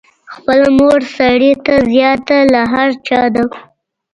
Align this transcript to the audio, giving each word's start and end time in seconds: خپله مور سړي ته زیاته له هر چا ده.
خپله 0.33 0.67
مور 0.77 0.99
سړي 1.17 1.51
ته 1.65 1.73
زیاته 1.91 2.37
له 2.53 2.61
هر 2.73 2.89
چا 3.07 3.21
ده. 3.33 3.43